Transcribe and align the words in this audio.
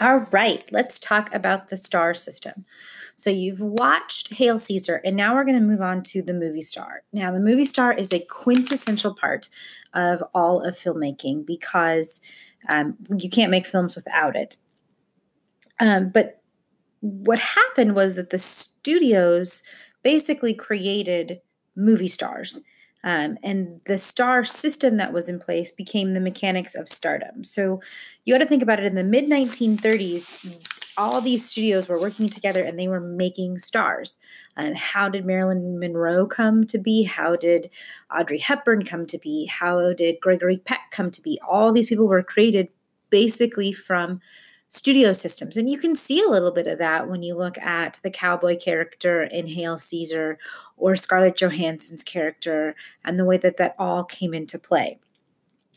All 0.00 0.26
right, 0.30 0.64
let's 0.72 0.98
talk 0.98 1.32
about 1.34 1.68
the 1.68 1.76
star 1.76 2.14
system. 2.14 2.64
So 3.14 3.28
you've 3.28 3.60
watched 3.60 4.32
Hail 4.32 4.58
Caesar, 4.58 5.02
and 5.04 5.14
now 5.14 5.34
we're 5.34 5.44
going 5.44 5.58
to 5.58 5.64
move 5.64 5.82
on 5.82 6.02
to 6.04 6.22
the 6.22 6.32
movie 6.32 6.62
star. 6.62 7.02
Now, 7.12 7.30
the 7.30 7.38
movie 7.38 7.66
star 7.66 7.92
is 7.92 8.10
a 8.10 8.20
quintessential 8.20 9.14
part 9.14 9.50
of 9.92 10.24
all 10.32 10.62
of 10.62 10.74
filmmaking 10.74 11.44
because 11.44 12.22
um, 12.66 12.96
you 13.14 13.28
can't 13.28 13.50
make 13.50 13.66
films 13.66 13.94
without 13.94 14.36
it. 14.36 14.56
Um, 15.78 16.08
but 16.08 16.40
what 17.00 17.38
happened 17.38 17.94
was 17.94 18.16
that 18.16 18.30
the 18.30 18.38
studios 18.38 19.62
basically 20.02 20.54
created 20.54 21.42
movie 21.76 22.08
stars. 22.08 22.62
Um, 23.02 23.38
and 23.42 23.80
the 23.86 23.98
star 23.98 24.44
system 24.44 24.98
that 24.98 25.12
was 25.12 25.28
in 25.28 25.38
place 25.38 25.72
became 25.72 26.12
the 26.12 26.20
mechanics 26.20 26.74
of 26.74 26.88
stardom. 26.88 27.44
So 27.44 27.80
you 28.24 28.34
got 28.34 28.38
to 28.38 28.46
think 28.46 28.62
about 28.62 28.78
it 28.78 28.84
in 28.84 28.94
the 28.94 29.04
mid 29.04 29.26
1930s, 29.26 30.66
all 30.96 31.20
these 31.20 31.48
studios 31.48 31.88
were 31.88 32.00
working 32.00 32.28
together 32.28 32.62
and 32.62 32.78
they 32.78 32.88
were 32.88 33.00
making 33.00 33.58
stars. 33.58 34.18
And 34.56 34.76
how 34.76 35.08
did 35.08 35.24
Marilyn 35.24 35.78
Monroe 35.78 36.26
come 36.26 36.66
to 36.66 36.78
be? 36.78 37.04
How 37.04 37.36
did 37.36 37.70
Audrey 38.14 38.38
Hepburn 38.38 38.84
come 38.84 39.06
to 39.06 39.18
be? 39.18 39.46
How 39.46 39.94
did 39.94 40.20
Gregory 40.20 40.58
Peck 40.58 40.90
come 40.90 41.10
to 41.12 41.22
be? 41.22 41.38
All 41.48 41.72
these 41.72 41.88
people 41.88 42.06
were 42.06 42.22
created 42.22 42.68
basically 43.08 43.72
from 43.72 44.20
studio 44.68 45.12
systems. 45.12 45.56
And 45.56 45.68
you 45.68 45.78
can 45.78 45.96
see 45.96 46.22
a 46.22 46.28
little 46.28 46.52
bit 46.52 46.68
of 46.68 46.78
that 46.78 47.08
when 47.08 47.22
you 47.22 47.34
look 47.34 47.58
at 47.58 47.98
the 48.02 48.10
cowboy 48.10 48.56
character 48.56 49.22
in 49.22 49.46
Hail 49.46 49.76
Caesar 49.76 50.38
or 50.80 50.96
Scarlett 50.96 51.36
Johansson's 51.36 52.02
character 52.02 52.74
and 53.04 53.18
the 53.18 53.24
way 53.24 53.36
that 53.36 53.56
that 53.58 53.74
all 53.78 54.04
came 54.04 54.34
into 54.34 54.58
play. 54.58 54.98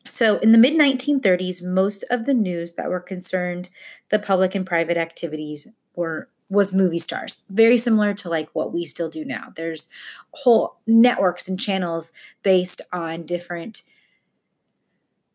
So, 0.06 0.38
in 0.40 0.52
the 0.52 0.58
mid 0.58 0.74
1930s, 0.74 1.64
most 1.64 2.04
of 2.10 2.26
the 2.26 2.34
news 2.34 2.74
that 2.74 2.90
were 2.90 3.00
concerned 3.00 3.70
the 4.10 4.20
public 4.20 4.54
and 4.56 4.66
private 4.66 4.98
activities 4.98 5.68
were 5.96 6.30
was 6.50 6.74
movie 6.74 7.00
stars 7.00 7.46
very 7.50 7.78
similar 7.78 8.14
to 8.14 8.30
like 8.30 8.50
what 8.54 8.72
we 8.72 8.86
still 8.86 9.10
do 9.10 9.26
now 9.26 9.52
there's 9.56 9.88
whole 10.32 10.76
networks 10.86 11.48
and 11.48 11.60
channels 11.60 12.12
based 12.44 12.82
on 12.92 13.26
different 13.26 13.82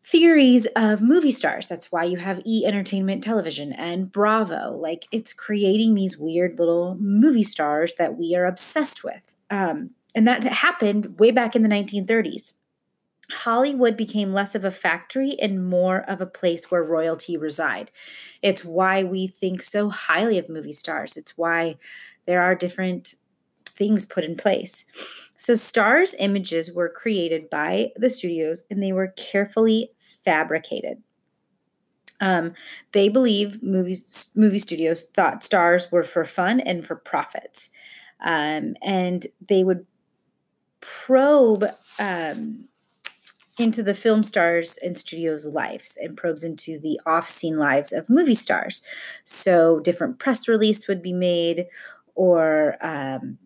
theories 0.03 0.65
of 0.75 1.01
movie 1.01 1.31
stars. 1.31 1.67
That's 1.67 1.91
why 1.91 2.03
you 2.05 2.17
have 2.17 2.41
E 2.45 2.65
Entertainment 2.65 3.23
Television 3.23 3.73
and 3.73 4.11
Bravo. 4.11 4.77
Like 4.79 5.07
it's 5.11 5.33
creating 5.33 5.93
these 5.93 6.17
weird 6.17 6.57
little 6.57 6.95
movie 6.99 7.43
stars 7.43 7.95
that 7.95 8.17
we 8.17 8.35
are 8.35 8.45
obsessed 8.45 9.03
with. 9.03 9.35
Um, 9.49 9.91
and 10.15 10.27
that 10.27 10.43
happened 10.43 11.19
way 11.19 11.31
back 11.31 11.55
in 11.55 11.63
the 11.63 11.69
1930s. 11.69 12.53
Hollywood 13.31 13.95
became 13.95 14.33
less 14.33 14.55
of 14.55 14.65
a 14.65 14.71
factory 14.71 15.37
and 15.39 15.69
more 15.69 15.99
of 16.09 16.19
a 16.19 16.25
place 16.25 16.71
where 16.71 16.83
royalty 16.83 17.37
reside. 17.37 17.91
It's 18.41 18.65
why 18.65 19.03
we 19.03 19.27
think 19.27 19.61
so 19.61 19.89
highly 19.89 20.39
of 20.39 20.49
movie 20.49 20.71
stars. 20.71 21.15
It's 21.15 21.37
why 21.37 21.77
there 22.25 22.41
are 22.41 22.55
different 22.55 23.13
things 23.79 24.05
put 24.05 24.23
in 24.23 24.35
place. 24.35 24.85
So, 25.35 25.55
stars' 25.55 26.15
images 26.19 26.71
were 26.71 26.89
created 26.89 27.49
by 27.49 27.93
the 27.95 28.09
studios 28.11 28.65
and 28.69 28.83
they 28.83 28.91
were 28.91 29.07
carefully 29.07 29.91
fabricated. 29.97 31.01
Um, 32.21 32.53
they 32.91 33.07
believe 33.07 33.63
movies, 33.63 34.31
movie 34.35 34.59
studios 34.59 35.05
thought 35.05 35.41
stars 35.41 35.91
were 35.91 36.03
for 36.03 36.25
fun 36.25 36.59
and 36.59 36.85
for 36.85 36.95
profits. 36.95 37.69
Um, 38.21 38.75
and 38.83 39.25
they 39.47 39.63
would 39.63 39.85
probe 40.81 41.65
um, 41.99 42.65
into 43.57 43.81
the 43.81 43.93
film 43.93 44.23
stars 44.23 44.77
and 44.83 44.97
studios' 44.97 45.45
lives 45.45 45.97
and 46.01 46.17
probes 46.17 46.43
into 46.43 46.77
the 46.79 46.99
off 47.05 47.29
scene 47.29 47.57
lives 47.57 47.93
of 47.93 48.09
movie 48.09 48.35
stars. 48.35 48.81
So, 49.23 49.79
different 49.79 50.19
press 50.19 50.49
release 50.49 50.87
would 50.89 51.01
be 51.01 51.13
made 51.13 51.67
or 52.15 52.75
um, 52.85 53.37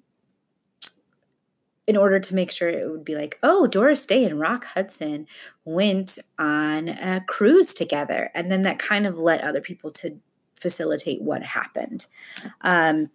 in 1.86 1.98
order 1.98 2.20
to 2.20 2.36
make 2.36 2.52
sure 2.52 2.70
it 2.70 2.90
would 2.90 3.04
be 3.04 3.16
like, 3.16 3.38
oh, 3.44 3.68
Doris 3.68 4.06
Day 4.06 4.24
and 4.24 4.40
Rock 4.40 4.66
Hudson 4.66 5.28
went 5.66 6.18
on 6.40 6.88
a 6.88 7.22
cruise 7.28 7.74
together. 7.74 8.32
And 8.34 8.50
then 8.50 8.62
that 8.62 8.80
kind 8.80 9.06
of 9.06 9.18
led 9.18 9.42
other 9.42 9.62
people 9.62 9.92
to 9.92 10.20
facilitate 10.56 11.22
what 11.22 11.44
happened. 11.44 12.06
Um, 12.62 13.10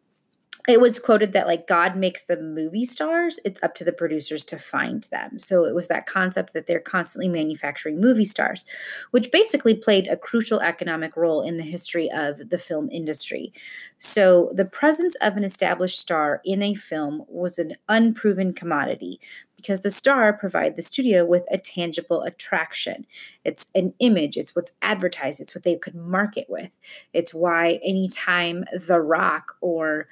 it 0.69 0.83
was 0.83 1.01
quoted 1.01 1.33
that 1.33 1.47
like 1.47 1.67
God 1.67 1.97
makes 1.97 2.23
the 2.23 2.37
movie 2.37 2.85
stars, 2.85 3.41
it's 3.43 3.63
up 3.63 3.75
to 3.77 3.85
the 3.85 3.93
producers 3.93 4.45
to 4.45 4.59
find 4.59 5.05
them. 5.05 5.39
So 5.39 5.65
it 5.65 5.75
was 5.75 5.89
that 5.89 6.05
concept 6.05 6.53
that 6.53 6.67
they're 6.67 6.79
constantly 6.79 7.27
manufacturing 7.27 7.99
movie 7.99 8.27
stars, 8.27 8.67
which 9.11 9.33
basically 9.33 9.75
played 9.75 10.07
a 10.07 10.17
crucial 10.17 10.61
economic 10.61 11.17
role 11.17 11.41
in 11.41 11.57
the 11.57 11.63
history 11.63 12.11
of 12.11 12.51
the 12.51 12.59
film 12.59 12.91
industry. 12.93 13.51
So 13.99 14.53
the 14.53 14.67
presence 14.67 15.17
of 15.23 15.39
an 15.39 15.45
established 15.45 15.99
star 15.99 16.43
in 16.45 16.63
a 16.63 16.75
film 16.75 17.25
was 17.29 17.59
an 17.59 17.77
unproven 17.89 18.53
commodity 18.53 19.21
because 19.57 19.81
the 19.81 19.91
star 19.91 20.35
provide 20.35 20.77
the 20.77 20.83
studio 20.83 21.25
with 21.25 21.45
a 21.51 21.57
tangible 21.57 22.23
attraction. 22.23 23.07
It's 23.43 23.71
an 23.75 23.95
image, 24.01 24.37
it's 24.37 24.55
what's 24.55 24.77
advertised, 24.83 25.41
it's 25.41 25.55
what 25.55 25.65
they 25.65 25.77
could 25.77 25.95
market 25.95 26.47
with. 26.49 26.79
It's 27.15 27.35
why 27.35 27.81
anytime 27.83 28.67
The 28.73 29.01
Rock 29.01 29.57
or 29.63 30.09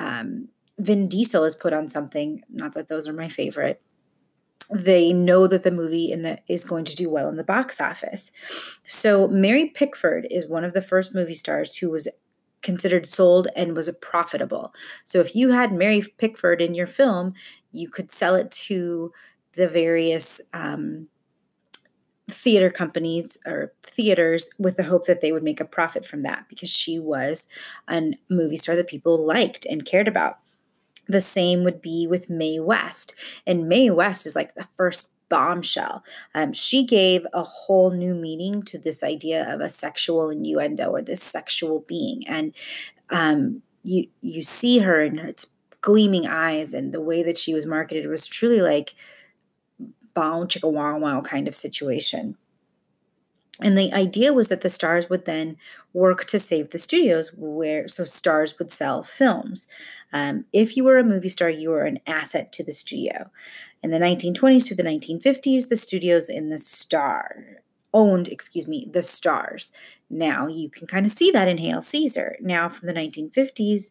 um, 0.00 0.48
Vin 0.78 1.08
Diesel 1.08 1.44
is 1.44 1.54
put 1.54 1.74
on 1.74 1.86
something, 1.86 2.42
not 2.48 2.72
that 2.72 2.88
those 2.88 3.06
are 3.06 3.12
my 3.12 3.28
favorite, 3.28 3.82
they 4.72 5.12
know 5.12 5.46
that 5.46 5.62
the 5.62 5.70
movie 5.70 6.10
in 6.10 6.22
the 6.22 6.38
is 6.48 6.64
going 6.64 6.84
to 6.86 6.96
do 6.96 7.10
well 7.10 7.28
in 7.28 7.36
the 7.36 7.44
box 7.44 7.80
office. 7.80 8.32
So 8.86 9.28
Mary 9.28 9.66
Pickford 9.66 10.26
is 10.30 10.48
one 10.48 10.64
of 10.64 10.72
the 10.72 10.82
first 10.82 11.14
movie 11.14 11.34
stars 11.34 11.76
who 11.76 11.90
was 11.90 12.08
considered 12.62 13.06
sold 13.06 13.48
and 13.56 13.76
was 13.76 13.90
profitable. 14.00 14.72
So 15.04 15.20
if 15.20 15.34
you 15.34 15.50
had 15.50 15.72
Mary 15.72 16.02
Pickford 16.18 16.62
in 16.62 16.74
your 16.74 16.86
film, 16.86 17.34
you 17.72 17.90
could 17.90 18.10
sell 18.10 18.34
it 18.34 18.50
to 18.52 19.12
the 19.54 19.68
various 19.68 20.40
um, 20.52 21.08
theater 22.32 22.70
companies 22.70 23.38
or 23.46 23.72
theaters 23.82 24.50
with 24.58 24.76
the 24.76 24.84
hope 24.84 25.06
that 25.06 25.20
they 25.20 25.32
would 25.32 25.42
make 25.42 25.60
a 25.60 25.64
profit 25.64 26.04
from 26.04 26.22
that 26.22 26.46
because 26.48 26.70
she 26.70 26.98
was 26.98 27.46
a 27.88 28.12
movie 28.28 28.56
star 28.56 28.76
that 28.76 28.86
people 28.86 29.26
liked 29.26 29.66
and 29.66 29.84
cared 29.84 30.08
about. 30.08 30.38
The 31.08 31.20
same 31.20 31.64
would 31.64 31.82
be 31.82 32.06
with 32.06 32.30
Mae 32.30 32.60
West. 32.60 33.14
And 33.46 33.68
Mae 33.68 33.90
West 33.90 34.26
is 34.26 34.36
like 34.36 34.54
the 34.54 34.68
first 34.76 35.10
bombshell. 35.28 36.04
Um, 36.34 36.52
she 36.52 36.84
gave 36.84 37.26
a 37.32 37.42
whole 37.42 37.90
new 37.90 38.14
meaning 38.14 38.62
to 38.64 38.78
this 38.78 39.02
idea 39.02 39.52
of 39.52 39.60
a 39.60 39.68
sexual 39.68 40.28
innuendo 40.28 40.90
or 40.90 41.02
this 41.02 41.22
sexual 41.22 41.84
being. 41.88 42.26
And 42.28 42.54
um, 43.10 43.62
you 43.82 44.08
you 44.20 44.42
see 44.42 44.80
her 44.80 45.00
and 45.00 45.18
her 45.20 45.32
gleaming 45.80 46.26
eyes 46.26 46.74
and 46.74 46.92
the 46.92 47.00
way 47.00 47.22
that 47.22 47.38
she 47.38 47.54
was 47.54 47.64
marketed 47.64 48.06
was 48.06 48.26
truly 48.26 48.60
like 48.60 48.94
bow 50.14 50.44
chicka 50.44 50.70
wow 50.70 50.98
wow 50.98 51.20
kind 51.20 51.48
of 51.48 51.54
situation. 51.54 52.36
And 53.62 53.76
the 53.76 53.92
idea 53.92 54.32
was 54.32 54.48
that 54.48 54.62
the 54.62 54.68
stars 54.68 55.10
would 55.10 55.26
then 55.26 55.56
work 55.92 56.24
to 56.26 56.38
save 56.38 56.70
the 56.70 56.78
studios, 56.78 57.32
where 57.36 57.86
so 57.88 58.04
stars 58.04 58.58
would 58.58 58.70
sell 58.70 59.02
films. 59.02 59.68
Um, 60.12 60.46
if 60.52 60.76
you 60.76 60.84
were 60.84 60.98
a 60.98 61.04
movie 61.04 61.28
star, 61.28 61.50
you 61.50 61.70
were 61.70 61.84
an 61.84 62.00
asset 62.06 62.52
to 62.52 62.64
the 62.64 62.72
studio. 62.72 63.30
In 63.82 63.90
the 63.90 63.98
1920s 63.98 64.66
through 64.66 64.76
the 64.76 64.82
1950s, 64.82 65.68
the 65.68 65.76
studios 65.76 66.28
in 66.28 66.48
the 66.48 66.58
star 66.58 67.62
owned, 67.92 68.28
excuse 68.28 68.68
me, 68.68 68.88
the 68.90 69.02
stars. 69.02 69.72
Now 70.08 70.46
you 70.46 70.70
can 70.70 70.86
kind 70.86 71.04
of 71.04 71.12
see 71.12 71.30
that 71.30 71.48
in 71.48 71.58
Hail 71.58 71.82
Caesar. 71.82 72.36
Now 72.40 72.68
from 72.68 72.86
the 72.86 72.94
1950s 72.94 73.90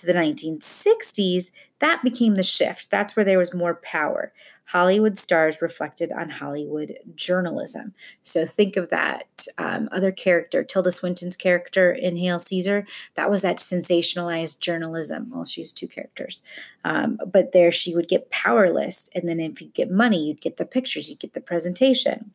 to 0.00 0.06
the 0.06 0.12
1960s, 0.12 1.52
that 1.80 2.02
became 2.02 2.34
the 2.34 2.42
shift. 2.42 2.90
That's 2.90 3.14
where 3.14 3.24
there 3.24 3.38
was 3.38 3.54
more 3.54 3.74
power. 3.74 4.32
Hollywood 4.66 5.16
stars 5.16 5.62
reflected 5.62 6.12
on 6.12 6.28
Hollywood 6.28 6.98
journalism. 7.14 7.94
So 8.22 8.44
think 8.44 8.76
of 8.76 8.90
that 8.90 9.46
um, 9.56 9.88
other 9.90 10.12
character, 10.12 10.62
Tilda 10.62 10.92
Swinton's 10.92 11.36
character 11.36 11.90
in 11.90 12.16
Hail 12.16 12.38
Caesar. 12.38 12.86
That 13.14 13.30
was 13.30 13.40
that 13.42 13.58
sensationalized 13.58 14.60
journalism. 14.60 15.30
Well, 15.32 15.46
she's 15.46 15.72
two 15.72 15.88
characters. 15.88 16.42
Um, 16.84 17.18
but 17.26 17.52
there 17.52 17.72
she 17.72 17.94
would 17.94 18.08
get 18.08 18.30
powerless. 18.30 19.08
And 19.14 19.26
then 19.26 19.40
if 19.40 19.62
you 19.62 19.68
get 19.68 19.90
money, 19.90 20.26
you'd 20.26 20.42
get 20.42 20.58
the 20.58 20.66
pictures, 20.66 21.08
you'd 21.08 21.20
get 21.20 21.32
the 21.32 21.40
presentation 21.40 22.32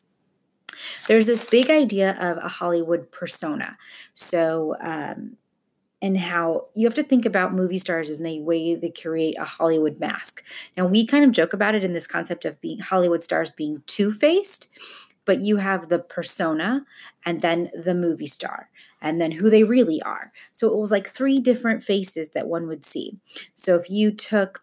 there's 1.07 1.25
this 1.25 1.47
big 1.47 1.69
idea 1.69 2.17
of 2.19 2.43
a 2.43 2.47
Hollywood 2.47 3.11
persona. 3.11 3.77
So, 4.13 4.75
um, 4.81 5.37
and 6.03 6.17
how 6.17 6.65
you 6.75 6.85
have 6.85 6.93
to 6.93 7.01
think 7.01 7.25
about 7.25 7.53
movie 7.53 7.77
stars 7.77 8.09
as 8.09 8.19
the 8.19 8.41
way 8.41 8.75
they 8.75 8.89
create 8.89 9.39
a 9.39 9.45
Hollywood 9.45 10.01
mask. 10.01 10.43
Now, 10.75 10.85
we 10.85 11.05
kind 11.05 11.23
of 11.23 11.31
joke 11.31 11.53
about 11.53 11.75
it 11.75 11.83
in 11.83 11.93
this 11.93 12.07
concept 12.07 12.43
of 12.43 12.59
being 12.59 12.79
Hollywood 12.79 13.23
stars 13.23 13.49
being 13.49 13.81
two 13.87 14.11
faced, 14.11 14.67
but 15.23 15.39
you 15.39 15.57
have 15.57 15.87
the 15.87 15.99
persona 15.99 16.85
and 17.25 17.39
then 17.39 17.71
the 17.73 17.95
movie 17.95 18.27
star 18.27 18.69
and 19.01 19.21
then 19.21 19.31
who 19.31 19.49
they 19.49 19.63
really 19.63 20.01
are. 20.01 20.33
So 20.51 20.67
it 20.67 20.77
was 20.77 20.91
like 20.91 21.07
three 21.07 21.39
different 21.39 21.83
faces 21.83 22.29
that 22.31 22.47
one 22.47 22.67
would 22.67 22.83
see. 22.83 23.17
So 23.55 23.77
if 23.77 23.89
you 23.89 24.11
took 24.11 24.61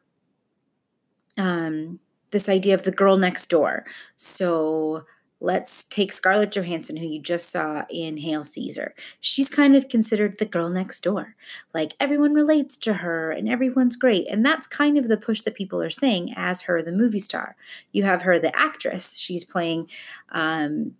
um, 1.38 2.00
this 2.32 2.50
idea 2.50 2.74
of 2.74 2.82
the 2.82 2.92
girl 2.92 3.16
next 3.16 3.46
door, 3.46 3.86
so 4.14 5.06
let's 5.40 5.84
take 5.84 6.12
Scarlett 6.12 6.50
Johansson, 6.52 6.96
who 6.96 7.06
you 7.06 7.18
just 7.18 7.48
saw 7.48 7.84
in 7.88 8.18
Hail 8.18 8.44
Caesar. 8.44 8.94
She's 9.20 9.48
kind 9.48 9.74
of 9.74 9.88
considered 9.88 10.38
the 10.38 10.44
girl 10.44 10.68
next 10.68 11.02
door. 11.02 11.34
Like 11.72 11.94
everyone 11.98 12.34
relates 12.34 12.76
to 12.78 12.94
her 12.94 13.30
and 13.30 13.48
everyone's 13.48 13.96
great. 13.96 14.26
And 14.28 14.44
that's 14.44 14.66
kind 14.66 14.98
of 14.98 15.08
the 15.08 15.16
push 15.16 15.42
that 15.42 15.54
people 15.54 15.82
are 15.82 15.90
saying 15.90 16.34
as 16.36 16.62
her, 16.62 16.82
the 16.82 16.92
movie 16.92 17.18
star. 17.18 17.56
You 17.92 18.02
have 18.02 18.22
her, 18.22 18.38
the 18.38 18.54
actress. 18.56 19.18
She's 19.18 19.44
playing 19.44 19.88
um, 20.30 20.94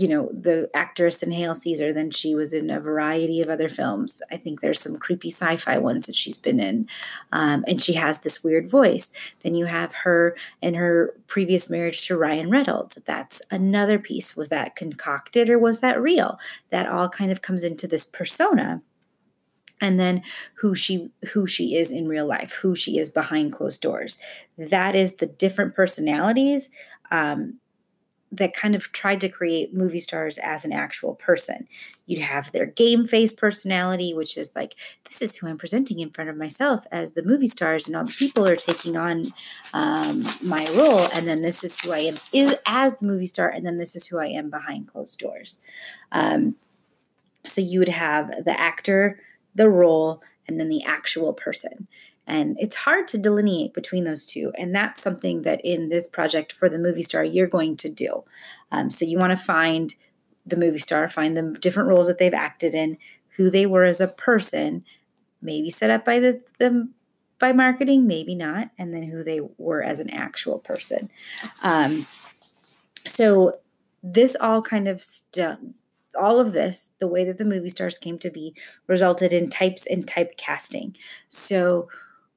you 0.00 0.08
know, 0.08 0.30
the 0.32 0.70
actress 0.72 1.22
in 1.22 1.30
Hail 1.30 1.54
Caesar, 1.54 1.92
then 1.92 2.10
she 2.10 2.34
was 2.34 2.54
in 2.54 2.70
a 2.70 2.80
variety 2.80 3.42
of 3.42 3.50
other 3.50 3.68
films. 3.68 4.22
I 4.30 4.38
think 4.38 4.60
there's 4.60 4.80
some 4.80 4.96
creepy 4.96 5.30
sci 5.30 5.56
fi 5.58 5.76
ones 5.76 6.06
that 6.06 6.16
she's 6.16 6.38
been 6.38 6.58
in. 6.58 6.88
Um, 7.32 7.66
and 7.68 7.82
she 7.82 7.92
has 7.94 8.20
this 8.20 8.42
weird 8.42 8.66
voice. 8.66 9.12
Then 9.40 9.54
you 9.54 9.66
have 9.66 9.92
her 9.92 10.34
and 10.62 10.74
her 10.74 11.14
previous 11.26 11.68
marriage 11.68 12.06
to 12.06 12.16
Ryan 12.16 12.50
Reynolds. 12.50 12.98
That's 13.04 13.42
another 13.50 13.98
piece. 13.98 14.34
Was 14.34 14.48
that 14.48 14.74
concocted 14.74 15.50
or 15.50 15.58
was 15.58 15.80
that 15.80 16.00
real? 16.00 16.38
That 16.70 16.88
all 16.88 17.10
kind 17.10 17.30
of 17.30 17.42
comes 17.42 17.62
into 17.62 17.86
this 17.86 18.06
persona 18.06 18.80
and 19.82 20.00
then 20.00 20.22
who 20.54 20.74
she 20.74 21.10
who 21.32 21.46
she 21.46 21.74
is 21.74 21.92
in 21.92 22.08
real 22.08 22.26
life 22.26 22.52
who 22.52 22.76
she 22.76 22.98
is 22.98 23.08
behind 23.08 23.50
closed 23.50 23.80
doors 23.80 24.18
that 24.58 24.94
is 24.94 25.14
the 25.14 25.26
different 25.26 25.74
personalities 25.74 26.70
um, 27.10 27.59
that 28.32 28.54
kind 28.54 28.76
of 28.76 28.92
tried 28.92 29.20
to 29.20 29.28
create 29.28 29.74
movie 29.74 29.98
stars 29.98 30.38
as 30.38 30.64
an 30.64 30.72
actual 30.72 31.14
person. 31.14 31.66
You'd 32.06 32.20
have 32.20 32.52
their 32.52 32.66
game 32.66 33.04
face 33.04 33.32
personality, 33.32 34.14
which 34.14 34.36
is 34.36 34.54
like, 34.54 34.76
this 35.04 35.20
is 35.20 35.36
who 35.36 35.48
I'm 35.48 35.58
presenting 35.58 35.98
in 35.98 36.10
front 36.10 36.30
of 36.30 36.36
myself 36.36 36.86
as 36.92 37.12
the 37.12 37.24
movie 37.24 37.48
stars, 37.48 37.88
and 37.88 37.96
all 37.96 38.04
the 38.04 38.12
people 38.12 38.46
are 38.46 38.56
taking 38.56 38.96
on 38.96 39.26
um, 39.74 40.26
my 40.42 40.64
role. 40.76 41.08
And 41.12 41.26
then 41.26 41.42
this 41.42 41.64
is 41.64 41.78
who 41.80 41.92
I 41.92 41.98
am 41.98 42.14
is, 42.32 42.54
as 42.66 42.98
the 42.98 43.06
movie 43.06 43.26
star, 43.26 43.48
and 43.48 43.66
then 43.66 43.78
this 43.78 43.96
is 43.96 44.06
who 44.06 44.18
I 44.18 44.26
am 44.26 44.48
behind 44.48 44.86
closed 44.86 45.18
doors. 45.18 45.58
Um, 46.12 46.54
so 47.44 47.60
you 47.60 47.78
would 47.80 47.88
have 47.88 48.44
the 48.44 48.58
actor, 48.58 49.20
the 49.54 49.68
role, 49.68 50.22
and 50.46 50.60
then 50.60 50.68
the 50.68 50.84
actual 50.84 51.32
person. 51.32 51.88
And 52.30 52.56
it's 52.60 52.76
hard 52.76 53.08
to 53.08 53.18
delineate 53.18 53.74
between 53.74 54.04
those 54.04 54.24
two. 54.24 54.52
And 54.56 54.72
that's 54.72 55.02
something 55.02 55.42
that 55.42 55.60
in 55.64 55.88
this 55.88 56.06
project 56.06 56.52
for 56.52 56.68
the 56.68 56.78
movie 56.78 57.02
star, 57.02 57.24
you're 57.24 57.48
going 57.48 57.76
to 57.78 57.88
do. 57.88 58.22
Um, 58.70 58.88
so 58.88 59.04
you 59.04 59.18
want 59.18 59.36
to 59.36 59.44
find 59.44 59.92
the 60.46 60.56
movie 60.56 60.78
star, 60.78 61.08
find 61.08 61.36
the 61.36 61.58
different 61.60 61.88
roles 61.88 62.06
that 62.06 62.18
they've 62.18 62.32
acted 62.32 62.72
in, 62.72 62.98
who 63.30 63.50
they 63.50 63.66
were 63.66 63.82
as 63.82 64.00
a 64.00 64.06
person, 64.06 64.84
maybe 65.42 65.70
set 65.70 65.90
up 65.90 66.04
by 66.04 66.20
the, 66.20 66.40
the 66.60 66.88
by 67.40 67.50
marketing, 67.50 68.06
maybe 68.06 68.36
not, 68.36 68.70
and 68.78 68.94
then 68.94 69.02
who 69.02 69.24
they 69.24 69.40
were 69.58 69.82
as 69.82 69.98
an 69.98 70.10
actual 70.10 70.60
person. 70.60 71.10
Um, 71.64 72.06
so 73.04 73.58
this 74.04 74.36
all 74.40 74.62
kind 74.62 74.86
of 74.86 75.02
st- 75.02 75.58
all 76.18 76.38
of 76.38 76.52
this, 76.52 76.92
the 77.00 77.08
way 77.08 77.24
that 77.24 77.38
the 77.38 77.44
movie 77.44 77.70
stars 77.70 77.98
came 77.98 78.18
to 78.20 78.30
be, 78.30 78.54
resulted 78.86 79.32
in 79.32 79.48
types 79.48 79.84
and 79.84 80.06
typecasting. 80.06 80.96
So 81.28 81.88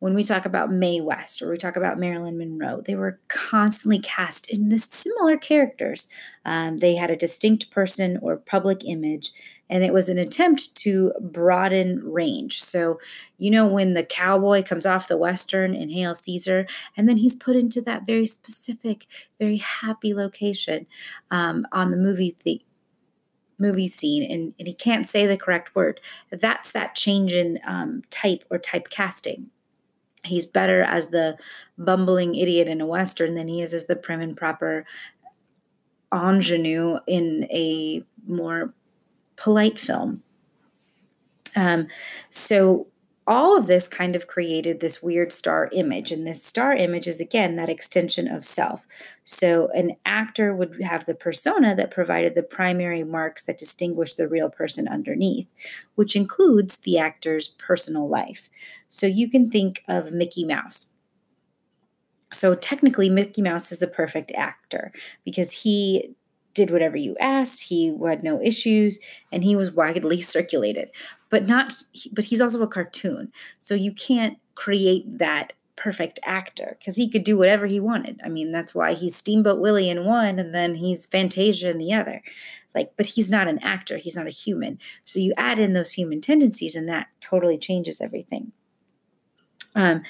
when 0.03 0.13
we 0.13 0.23
talk 0.25 0.45
about 0.45 0.69
Mae 0.69 1.00
West 1.00 1.41
or 1.41 1.50
we 1.50 1.57
talk 1.57 1.77
about 1.77 1.97
Marilyn 1.97 2.38
Monroe, 2.38 2.81
they 2.81 2.94
were 2.94 3.21
constantly 3.29 4.00
cast 4.00 4.51
in 4.51 4.67
the 4.67 4.77
similar 4.77 5.38
characters. 5.38 6.09
Um, 6.44 6.75
they 6.79 6.97
had 6.97 7.09
a 7.09 7.15
distinct 7.15 7.71
person 7.71 8.19
or 8.21 8.35
public 8.35 8.83
image, 8.83 9.31
and 9.69 9.81
it 9.81 9.94
was 9.94 10.09
an 10.09 10.17
attempt 10.17 10.75
to 10.75 11.13
broaden 11.21 12.01
range. 12.03 12.61
So, 12.61 13.00
you 13.38 13.50
know, 13.50 13.65
when 13.65 13.94
the 13.94 14.03
cowboy 14.03 14.63
comes 14.63 14.85
off 14.85 15.07
the 15.07 15.15
Western 15.15 15.73
in 15.73 15.88
Hail 15.88 16.15
Caesar, 16.15 16.67
and 16.97 17.07
then 17.07 17.15
he's 17.15 17.35
put 17.35 17.55
into 17.55 17.79
that 17.83 18.05
very 18.05 18.25
specific, 18.25 19.07
very 19.39 19.55
happy 19.55 20.13
location 20.13 20.85
um, 21.31 21.65
on 21.71 21.91
the 21.91 21.97
movie 21.97 22.35
the 22.44 22.61
movie 23.57 23.88
scene 23.88 24.29
and, 24.29 24.53
and 24.59 24.67
he 24.67 24.73
can't 24.73 25.07
say 25.07 25.25
the 25.25 25.38
correct 25.38 25.73
word 25.75 26.01
that's 26.31 26.71
that 26.71 26.95
change 26.95 27.33
in 27.33 27.59
um, 27.65 28.01
type 28.09 28.44
or 28.50 28.57
typecasting 28.57 29.45
he's 30.24 30.46
better 30.46 30.81
as 30.84 31.10
the 31.10 31.38
bumbling 31.78 32.36
idiot 32.36 32.68
in 32.68 32.81
a 32.81 32.86
western 32.86 33.36
than 33.36 33.48
he 33.48 33.62
is 33.62 33.74
as 33.74 33.86
the 33.86 33.96
prim 33.96 34.22
and 34.22 34.38
proper 34.38 34.86
ingenue 36.14 37.00
in 37.08 37.48
a 37.52 38.04
more 38.28 38.74
polite 39.36 39.80
film. 39.80 40.24
Um, 41.56 41.88
so 42.30 42.88
all 43.25 43.58
of 43.58 43.68
this 43.68 43.88
kind 43.88 44.16
of 44.16 44.28
created 44.28 44.80
this 44.80 45.02
weird 45.02 45.31
star 45.31 45.70
image. 45.72 46.12
And 46.12 46.28
this 46.28 46.44
star 46.44 46.74
image 46.74 47.08
is, 47.08 47.22
again, 47.22 47.56
that 47.56 47.70
extension 47.70 48.28
of 48.28 48.44
self. 48.44 48.86
So 49.24 49.70
an 49.74 49.96
actor 50.06 50.54
would 50.54 50.81
have 50.81 51.06
the 51.06 51.16
persona 51.16 51.74
that 51.75 51.92
provided 51.92 52.36
the 52.36 52.44
primary 52.44 53.04
marks 53.04 53.44
that 53.44 53.58
distinguish 53.58 54.16
the 54.16 54.28
real 54.28 54.50
person 54.50 54.88
underneath, 54.88 55.48
which 55.96 56.16
includes 56.16 56.78
the 56.78 56.98
actor's 56.98 57.48
personal 57.48 58.10
life. 58.10 58.50
So 58.94 59.07
you 59.07 59.28
can 59.28 59.50
think 59.50 59.84
of 59.88 60.12
Mickey 60.12 60.45
Mouse. 60.45 60.92
So 62.31 62.54
technically, 62.54 63.10
Mickey 63.10 63.42
Mouse 63.42 63.72
is 63.72 63.80
the 63.80 63.88
perfect 63.88 64.31
actor 64.36 64.92
because 65.25 65.63
he 65.63 66.13
did 66.54 66.69
whatever 66.69 66.95
you 66.95 67.18
asked. 67.19 67.63
He 67.69 67.88
had 68.06 68.24
no 68.24 68.40
issues, 68.40 69.00
and 69.31 69.44
he 69.44 69.56
was 69.56 69.72
widely 69.72 70.22
circulated. 70.36 70.92
But 71.31 71.48
not. 71.48 71.74
But 72.12 72.25
he's 72.25 72.40
also 72.40 72.62
a 72.62 72.68
cartoon, 72.68 73.31
so 73.57 73.74
you 73.74 73.94
can't 73.94 74.38
create 74.54 75.18
that 75.18 75.54
perfect 75.75 76.19
actor 76.24 76.78
because 76.78 76.96
he 76.96 77.10
could 77.10 77.24
do 77.24 77.36
whatever 77.36 77.66
he 77.66 77.80
wanted. 77.80 78.22
I 78.24 78.30
mean, 78.30 78.51
that's 78.51 78.75
why 78.75 78.94
he's 78.94 79.16
Steamboat 79.16 79.60
Willie 79.60 79.89
in 79.89 80.06
one, 80.06 80.38
and 80.38 80.54
then 80.54 80.75
he's 80.75 81.07
Fantasia 81.07 81.72
in 81.72 81.80
the 81.80 81.94
other. 81.94 82.22
Like, 82.75 82.94
but 82.96 83.07
he's 83.07 83.31
not 83.31 83.48
an 83.48 83.57
actor. 83.63 83.98
He's 83.98 84.16
not 84.16 84.28
a 84.28 84.31
human. 84.31 84.78
So 85.04 85.19
you 85.19 85.34
add 85.36 85.57
in 85.57 85.74
those 85.74 85.94
human 85.94 86.22
tendencies, 86.22 86.75
and 86.75 86.88
that 86.89 87.07
totally 87.22 87.57
changes 87.57 88.00
everything. 88.00 88.51
Um, 89.75 90.04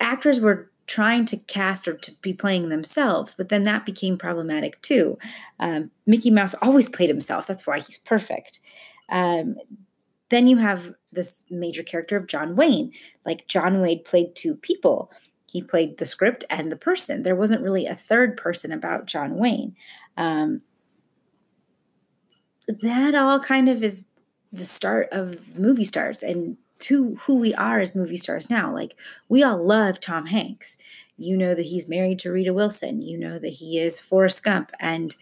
actors 0.00 0.40
were 0.40 0.70
trying 0.86 1.24
to 1.24 1.36
cast 1.36 1.88
or 1.88 1.94
to 1.94 2.12
be 2.20 2.32
playing 2.34 2.68
themselves, 2.68 3.34
but 3.34 3.48
then 3.48 3.62
that 3.62 3.86
became 3.86 4.18
problematic 4.18 4.80
too. 4.82 5.18
Um, 5.58 5.90
Mickey 6.06 6.30
Mouse 6.30 6.54
always 6.60 6.88
played 6.88 7.08
himself. 7.08 7.46
That's 7.46 7.66
why 7.66 7.78
he's 7.78 7.98
perfect. 7.98 8.60
Um, 9.08 9.56
then 10.28 10.46
you 10.46 10.58
have 10.58 10.92
this 11.12 11.44
major 11.50 11.82
character 11.82 12.16
of 12.16 12.26
John 12.26 12.56
Wayne. 12.56 12.92
Like 13.24 13.46
John 13.46 13.80
Wayne 13.80 14.02
played 14.02 14.34
two 14.34 14.56
people. 14.56 15.10
He 15.50 15.62
played 15.62 15.98
the 15.98 16.06
script 16.06 16.44
and 16.48 16.72
the 16.72 16.76
person. 16.76 17.22
There 17.22 17.36
wasn't 17.36 17.62
really 17.62 17.86
a 17.86 17.94
third 17.94 18.36
person 18.36 18.72
about 18.72 19.06
John 19.06 19.36
Wayne. 19.36 19.76
Um, 20.16 20.62
that 22.66 23.14
all 23.14 23.38
kind 23.38 23.68
of 23.68 23.82
is 23.82 24.06
the 24.52 24.64
start 24.64 25.08
of 25.12 25.58
movie 25.58 25.84
stars 25.84 26.22
and 26.22 26.56
to 26.82 27.16
who 27.22 27.36
we 27.36 27.54
are 27.54 27.80
as 27.80 27.96
movie 27.96 28.16
stars 28.16 28.50
now. 28.50 28.72
Like 28.72 28.96
we 29.28 29.42
all 29.42 29.62
love 29.62 30.00
Tom 30.00 30.26
Hanks. 30.26 30.76
You 31.16 31.36
know 31.36 31.54
that 31.54 31.66
he's 31.66 31.88
married 31.88 32.18
to 32.20 32.32
Rita 32.32 32.52
Wilson. 32.52 33.02
You 33.02 33.18
know 33.18 33.38
that 33.38 33.54
he 33.54 33.78
is 33.78 34.00
Forrest 34.00 34.42
Gump 34.42 34.72
and 34.80 35.14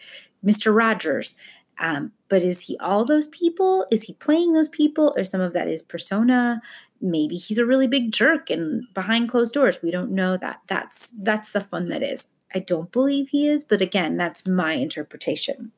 Mr. 0.45 0.75
Rogers. 0.75 1.37
Um, 1.79 2.13
but 2.29 2.43
is 2.43 2.63
he 2.63 2.77
all 2.79 3.05
those 3.05 3.27
people? 3.29 3.87
Is 3.91 4.05
he 4.05 4.15
playing 4.15 4.53
those 4.53 4.69
people? 4.69 5.15
Or 5.17 5.25
some 5.25 5.41
of 5.41 5.53
that 5.55 5.69
is 5.69 5.83
persona? 5.83 6.61
Maybe 7.01 7.37
he's 7.37 7.59
a 7.59 7.67
really 7.67 7.87
big 7.87 8.13
jerk 8.13 8.51
and 8.51 8.85
behind 8.95 9.31
closed 9.31 9.55
doors. 9.55 9.79
We 9.83 9.91
don't 9.91 10.11
know 10.11 10.37
that. 10.37 10.61
That's 10.67 11.13
that's 11.19 11.53
the 11.53 11.61
fun 11.61 11.87
that 11.87 12.03
is. 12.03 12.29
I 12.55 12.59
don't 12.59 12.93
believe 12.93 13.29
he 13.29 13.49
is, 13.49 13.65
but 13.65 13.81
again, 13.81 14.17
that's 14.17 14.47
my 14.47 14.75
interpretation. 14.75 15.73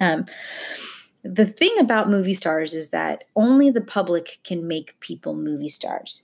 Um, 0.00 0.26
the 1.22 1.46
thing 1.46 1.74
about 1.78 2.10
movie 2.10 2.34
stars 2.34 2.74
is 2.74 2.90
that 2.90 3.24
only 3.34 3.70
the 3.70 3.80
public 3.80 4.38
can 4.44 4.68
make 4.68 4.98
people 5.00 5.34
movie 5.34 5.68
stars. 5.68 6.22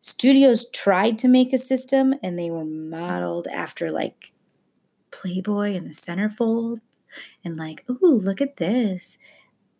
Studios 0.00 0.68
tried 0.70 1.18
to 1.18 1.28
make 1.28 1.52
a 1.52 1.58
system 1.58 2.14
and 2.22 2.38
they 2.38 2.50
were 2.50 2.64
modeled 2.64 3.48
after 3.48 3.90
like 3.90 4.32
Playboy 5.10 5.74
and 5.74 5.86
the 5.86 5.94
centerfolds 5.94 6.80
and 7.44 7.56
like, 7.56 7.84
ooh, 7.90 8.18
look 8.18 8.40
at 8.40 8.58
this. 8.58 9.18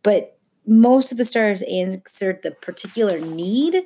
But 0.03 0.39
most 0.67 1.13
of 1.13 1.19
the 1.19 1.25
stars 1.25 1.63
answered 1.63 2.43
the 2.43 2.51
particular 2.51 3.21
need 3.21 3.83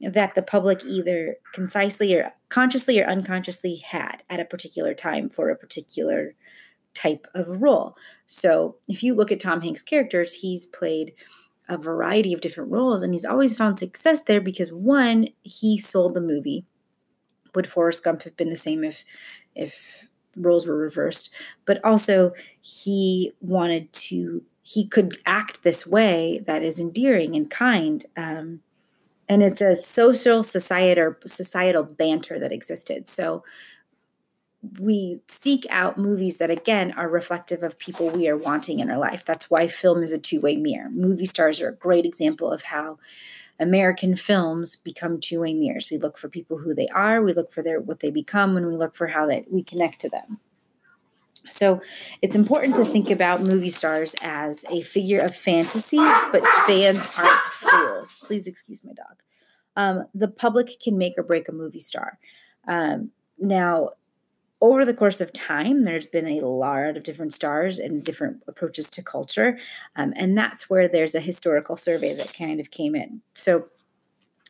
that 0.00 0.34
the 0.34 0.42
public 0.42 0.84
either 0.84 1.36
concisely 1.52 2.14
or 2.14 2.32
consciously 2.48 3.00
or 3.00 3.06
unconsciously 3.06 3.76
had 3.76 4.22
at 4.28 4.40
a 4.40 4.44
particular 4.44 4.94
time 4.94 5.28
for 5.28 5.50
a 5.50 5.56
particular 5.56 6.34
type 6.94 7.26
of 7.34 7.62
role. 7.62 7.96
So 8.26 8.76
if 8.88 9.02
you 9.02 9.14
look 9.14 9.32
at 9.32 9.40
Tom 9.40 9.60
Hanks' 9.60 9.82
characters, 9.82 10.32
he's 10.32 10.64
played 10.64 11.12
a 11.68 11.76
variety 11.76 12.32
of 12.32 12.40
different 12.40 12.70
roles 12.70 13.02
and 13.02 13.14
he's 13.14 13.24
always 13.24 13.56
found 13.56 13.78
success 13.78 14.22
there 14.22 14.40
because 14.40 14.72
one, 14.72 15.28
he 15.42 15.78
sold 15.78 16.14
the 16.14 16.20
movie. 16.20 16.64
Would 17.54 17.66
Forrest 17.66 18.04
Gump 18.04 18.22
have 18.22 18.36
been 18.36 18.50
the 18.50 18.56
same 18.56 18.84
if 18.84 19.04
if 19.54 20.08
roles 20.36 20.66
were 20.66 20.76
reversed? 20.76 21.32
But 21.64 21.84
also 21.84 22.32
he 22.60 23.32
wanted 23.40 23.92
to 23.92 24.42
he 24.62 24.86
could 24.86 25.18
act 25.26 25.62
this 25.62 25.86
way 25.86 26.42
that 26.46 26.62
is 26.62 26.80
endearing 26.80 27.34
and 27.34 27.50
kind. 27.50 28.04
Um, 28.16 28.60
and 29.28 29.42
it's 29.42 29.60
a 29.60 29.76
social 29.76 30.42
societal 30.42 31.14
societal 31.26 31.84
banter 31.84 32.38
that 32.38 32.52
existed. 32.52 33.08
So 33.08 33.44
we 34.78 35.20
seek 35.26 35.66
out 35.70 35.98
movies 35.98 36.38
that 36.38 36.50
again 36.50 36.92
are 36.92 37.08
reflective 37.08 37.62
of 37.62 37.78
people 37.78 38.08
we 38.10 38.28
are 38.28 38.36
wanting 38.36 38.78
in 38.78 38.90
our 38.90 38.98
life 38.98 39.24
that's 39.24 39.50
why 39.50 39.66
film 39.66 40.02
is 40.02 40.12
a 40.12 40.18
two-way 40.18 40.56
mirror 40.56 40.88
movie 40.90 41.26
stars 41.26 41.60
are 41.60 41.68
a 41.68 41.74
great 41.74 42.06
example 42.06 42.50
of 42.50 42.62
how 42.64 42.96
american 43.58 44.14
films 44.14 44.76
become 44.76 45.18
two-way 45.18 45.52
mirrors 45.52 45.88
we 45.90 45.98
look 45.98 46.16
for 46.16 46.28
people 46.28 46.58
who 46.58 46.74
they 46.74 46.86
are 46.88 47.20
we 47.22 47.32
look 47.32 47.52
for 47.52 47.62
their 47.62 47.80
what 47.80 48.00
they 48.00 48.10
become 48.10 48.56
and 48.56 48.66
we 48.66 48.76
look 48.76 48.94
for 48.94 49.08
how 49.08 49.26
that 49.26 49.44
we 49.50 49.64
connect 49.64 50.00
to 50.00 50.08
them 50.08 50.38
so 51.50 51.82
it's 52.22 52.36
important 52.36 52.76
to 52.76 52.84
think 52.84 53.10
about 53.10 53.42
movie 53.42 53.68
stars 53.68 54.14
as 54.22 54.64
a 54.70 54.80
figure 54.82 55.20
of 55.20 55.34
fantasy, 55.34 55.98
but 55.98 56.46
fans 56.66 57.12
aren't 57.18 57.40
fools. 57.40 58.24
Please 58.24 58.46
excuse 58.46 58.84
my 58.84 58.92
dog. 58.92 59.22
Um, 59.76 60.06
the 60.14 60.28
public 60.28 60.70
can 60.82 60.96
make 60.96 61.14
or 61.18 61.22
break 61.22 61.48
a 61.48 61.52
movie 61.52 61.80
star. 61.80 62.18
Um, 62.66 63.10
now, 63.38 63.90
over 64.62 64.84
the 64.84 64.94
course 64.94 65.20
of 65.20 65.32
time, 65.32 65.82
there's 65.82 66.06
been 66.06 66.28
a 66.28 66.46
lot 66.46 66.96
of 66.96 67.02
different 67.02 67.34
stars 67.34 67.80
and 67.80 68.04
different 68.04 68.44
approaches 68.46 68.88
to 68.92 69.02
culture. 69.02 69.58
Um, 69.96 70.14
and 70.16 70.38
that's 70.38 70.70
where 70.70 70.86
there's 70.86 71.16
a 71.16 71.20
historical 71.20 71.76
survey 71.76 72.14
that 72.14 72.32
kind 72.38 72.60
of 72.60 72.70
came 72.70 72.94
in. 72.94 73.22
So, 73.34 73.66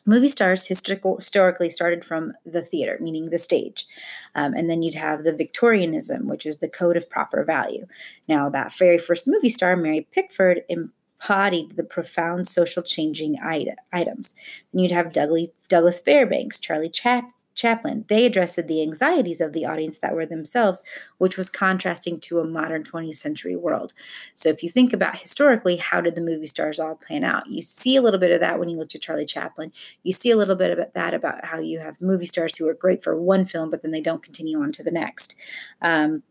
movie 0.05 0.27
stars 0.27 0.67
historically 0.67 1.69
started 1.69 2.05
from 2.05 2.33
the 2.45 2.61
theater, 2.61 2.99
meaning 3.01 3.31
the 3.31 3.39
stage. 3.39 3.87
Um, 4.35 4.53
and 4.53 4.69
then 4.69 4.83
you'd 4.83 4.93
have 4.93 5.23
the 5.23 5.33
Victorianism, 5.33 6.27
which 6.27 6.45
is 6.45 6.59
the 6.59 6.69
code 6.69 6.95
of 6.95 7.09
proper 7.09 7.43
value. 7.43 7.87
Now, 8.27 8.49
that 8.49 8.71
very 8.77 8.99
first 8.99 9.27
movie 9.27 9.49
star, 9.49 9.75
Mary 9.75 10.07
Pickford, 10.11 10.61
embodied 10.69 11.75
the 11.75 11.83
profound 11.83 12.47
social 12.47 12.83
changing 12.83 13.39
items. 13.41 14.35
Then 14.71 14.83
you'd 14.83 14.91
have 14.91 15.11
Douglas 15.11 15.99
Fairbanks, 15.99 16.59
Charlie 16.59 16.89
Chap- 16.89 17.31
Chaplin. 17.55 18.05
They 18.07 18.25
addressed 18.25 18.55
the 18.67 18.81
anxieties 18.81 19.41
of 19.41 19.53
the 19.53 19.65
audience 19.65 19.99
that 19.99 20.13
were 20.13 20.25
themselves, 20.25 20.83
which 21.17 21.37
was 21.37 21.49
contrasting 21.49 22.19
to 22.21 22.39
a 22.39 22.45
modern 22.45 22.83
20th 22.83 23.15
century 23.15 23.55
world. 23.55 23.93
So, 24.33 24.49
if 24.49 24.63
you 24.63 24.69
think 24.69 24.93
about 24.93 25.19
historically, 25.19 25.77
how 25.77 26.01
did 26.01 26.15
the 26.15 26.21
movie 26.21 26.47
stars 26.47 26.79
all 26.79 26.95
plan 26.95 27.23
out? 27.23 27.47
You 27.47 27.61
see 27.61 27.95
a 27.95 28.01
little 28.01 28.19
bit 28.19 28.31
of 28.31 28.39
that 28.39 28.59
when 28.59 28.69
you 28.69 28.77
look 28.77 28.93
at 28.95 29.01
Charlie 29.01 29.25
Chaplin. 29.25 29.71
You 30.03 30.13
see 30.13 30.31
a 30.31 30.37
little 30.37 30.55
bit 30.55 30.71
about 30.71 30.93
that 30.93 31.13
about 31.13 31.45
how 31.45 31.59
you 31.59 31.79
have 31.79 32.01
movie 32.01 32.25
stars 32.25 32.55
who 32.57 32.67
are 32.67 32.73
great 32.73 33.03
for 33.03 33.19
one 33.19 33.45
film, 33.45 33.69
but 33.69 33.81
then 33.81 33.91
they 33.91 34.01
don't 34.01 34.23
continue 34.23 34.61
on 34.61 34.71
to 34.73 34.83
the 34.83 34.91
next. 34.91 35.35
Um, 35.81 36.23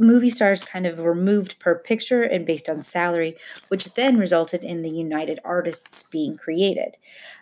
movie 0.00 0.30
stars 0.30 0.64
kind 0.64 0.86
of 0.86 0.98
were 0.98 1.14
moved 1.14 1.58
per 1.58 1.78
picture 1.78 2.22
and 2.22 2.46
based 2.46 2.68
on 2.68 2.82
salary, 2.82 3.36
which 3.68 3.92
then 3.94 4.18
resulted 4.18 4.64
in 4.64 4.82
the 4.82 4.90
United 4.90 5.38
Artists 5.44 6.02
being 6.04 6.36
created. 6.36 6.96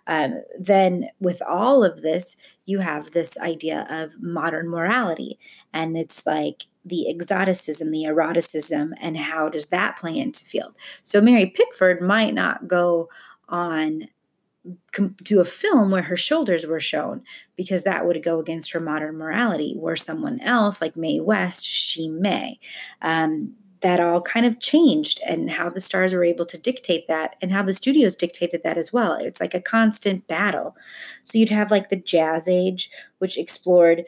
Um, 0.06 0.42
then, 0.58 1.06
with 1.20 1.40
all 1.46 1.84
of 1.84 2.02
this, 2.02 2.36
you 2.66 2.80
have 2.80 3.12
this 3.12 3.38
idea 3.38 3.86
of 3.88 4.20
modern 4.20 4.68
morality, 4.68 5.38
and 5.72 5.96
it's 5.96 6.26
like 6.26 6.64
the 6.84 7.08
exoticism, 7.08 7.90
the 7.90 8.04
eroticism, 8.04 8.94
and 9.00 9.16
how 9.16 9.48
does 9.48 9.66
that 9.66 9.96
play 9.96 10.18
into 10.18 10.44
field? 10.44 10.74
So, 11.02 11.20
Mary 11.20 11.46
Pickford 11.46 12.00
might 12.00 12.34
not 12.34 12.66
go 12.66 13.08
on 13.48 14.08
to 15.24 15.40
a 15.40 15.44
film 15.44 15.90
where 15.90 16.02
her 16.02 16.16
shoulders 16.16 16.66
were 16.66 16.80
shown 16.80 17.22
because 17.56 17.84
that 17.84 18.06
would 18.06 18.22
go 18.22 18.38
against 18.38 18.72
her 18.72 18.80
modern 18.80 19.16
morality 19.16 19.74
where 19.76 19.96
someone 19.96 20.40
else 20.40 20.80
like 20.80 20.96
mae 20.96 21.20
west 21.20 21.64
she 21.64 22.08
may. 22.08 22.58
Um, 23.00 23.54
that 23.80 24.00
all 24.00 24.20
kind 24.20 24.44
of 24.44 24.58
changed 24.58 25.20
and 25.26 25.50
how 25.50 25.70
the 25.70 25.80
stars 25.80 26.12
were 26.12 26.24
able 26.24 26.44
to 26.44 26.58
dictate 26.58 27.06
that 27.06 27.36
and 27.40 27.52
how 27.52 27.62
the 27.62 27.72
studios 27.72 28.16
dictated 28.16 28.62
that 28.64 28.76
as 28.76 28.92
well. 28.92 29.14
It's 29.14 29.40
like 29.40 29.54
a 29.54 29.60
constant 29.60 30.26
battle. 30.26 30.76
So 31.22 31.38
you'd 31.38 31.50
have 31.50 31.70
like 31.70 31.88
the 31.88 31.96
jazz 31.96 32.48
age 32.48 32.90
which 33.18 33.38
explored 33.38 34.04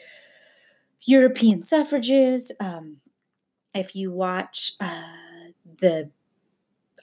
european 1.02 1.62
suffrages. 1.62 2.52
Um, 2.59 2.97
if 3.73 3.95
you 3.95 4.11
watch 4.11 4.73
uh, 4.80 5.04
the 5.80 6.11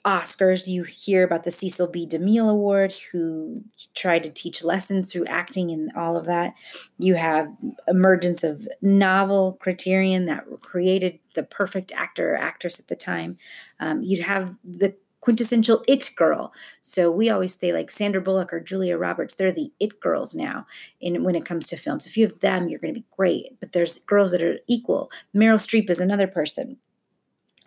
Oscars, 0.04 0.66
you 0.66 0.84
hear 0.84 1.24
about 1.24 1.44
the 1.44 1.50
Cecil 1.50 1.88
B. 1.88 2.06
DeMille 2.06 2.50
Award, 2.50 2.94
who 3.12 3.62
tried 3.94 4.24
to 4.24 4.30
teach 4.30 4.64
lessons 4.64 5.12
through 5.12 5.26
acting 5.26 5.70
and 5.70 5.90
all 5.96 6.16
of 6.16 6.26
that. 6.26 6.54
You 6.98 7.14
have 7.14 7.50
emergence 7.86 8.44
of 8.44 8.68
novel 8.80 9.54
criterion 9.54 10.26
that 10.26 10.44
created 10.60 11.18
the 11.34 11.42
perfect 11.42 11.92
actor 11.92 12.34
or 12.34 12.36
actress 12.36 12.78
at 12.78 12.88
the 12.88 12.96
time. 12.96 13.38
Um, 13.80 14.02
you'd 14.02 14.24
have 14.24 14.56
the 14.64 14.94
quintessential 15.20 15.84
it 15.88 16.10
girl. 16.16 16.52
So 16.80 17.10
we 17.10 17.28
always 17.28 17.54
say 17.54 17.72
like 17.72 17.90
Sandra 17.90 18.20
Bullock 18.20 18.52
or 18.52 18.60
Julia 18.60 18.96
Roberts, 18.96 19.34
they're 19.34 19.52
the 19.52 19.72
it 19.80 20.00
girls 20.00 20.34
now 20.34 20.66
in 21.00 21.24
when 21.24 21.34
it 21.34 21.44
comes 21.44 21.66
to 21.68 21.76
films. 21.76 22.06
If 22.06 22.16
you 22.16 22.26
have 22.26 22.38
them, 22.38 22.68
you're 22.68 22.78
going 22.78 22.94
to 22.94 23.00
be 23.00 23.06
great. 23.16 23.58
But 23.60 23.72
there's 23.72 23.98
girls 23.98 24.30
that 24.30 24.42
are 24.42 24.58
equal. 24.66 25.10
Meryl 25.34 25.56
Streep 25.56 25.90
is 25.90 26.00
another 26.00 26.26
person 26.26 26.78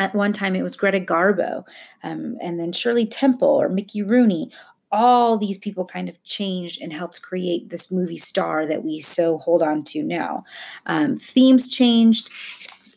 at 0.02 0.16
one 0.16 0.34
time, 0.34 0.56
it 0.56 0.64
was 0.64 0.76
Greta 0.76 1.00
Garbo, 1.00 1.64
um, 2.02 2.36
and 2.42 2.60
then 2.60 2.72
Shirley 2.72 3.06
Temple 3.06 3.48
or 3.48 3.70
Mickey 3.70 4.02
Rooney. 4.02 4.50
All 4.92 5.38
these 5.38 5.60
people 5.60 5.86
kind 5.86 6.10
of 6.10 6.22
changed 6.24 6.82
and 6.82 6.92
helped 6.92 7.22
create 7.22 7.70
this 7.70 7.92
movie 7.92 8.18
star 8.18 8.66
that 8.66 8.84
we 8.84 9.00
so 9.00 9.38
hold 9.38 9.62
on 9.62 9.84
to 9.86 10.02
now. 10.02 10.44
Um, 10.88 11.18
themes 11.18 11.70
changed, 11.70 12.32